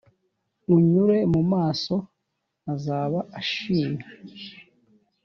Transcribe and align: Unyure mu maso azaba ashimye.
Unyure 0.75 1.17
mu 1.33 1.41
maso 1.51 1.95
azaba 2.73 3.19
ashimye. 3.39 4.05